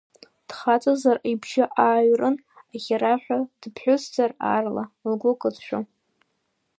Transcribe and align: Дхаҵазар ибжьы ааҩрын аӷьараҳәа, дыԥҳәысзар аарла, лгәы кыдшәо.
Дхаҵазар 0.47 1.17
ибжьы 1.31 1.65
ааҩрын 1.85 2.35
аӷьараҳәа, 2.75 3.39
дыԥҳәысзар 3.59 4.31
аарла, 4.51 4.83
лгәы 5.09 5.31
кыдшәо. 5.41 5.79